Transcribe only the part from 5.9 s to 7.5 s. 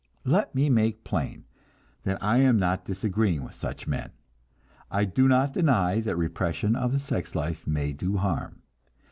that repression of the sex